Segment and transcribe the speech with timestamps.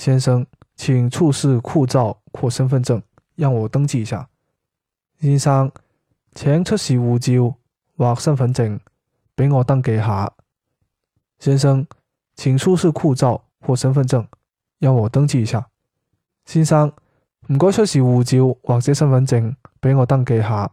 [0.00, 0.46] 先生
[0.76, 3.02] 请出示护照或身份证
[3.34, 4.30] 让我登记一下。
[5.20, 5.70] 先生
[6.34, 7.54] 请出示护照
[7.98, 8.80] 或身份证
[9.34, 10.32] 俾我登记下
[11.38, 11.86] 先生
[12.34, 14.26] 请出示护照或身份证
[14.78, 15.68] 让我登记一下。
[16.46, 16.90] 先生
[17.48, 20.72] 唔该出示护照或者身份证俾我登记下。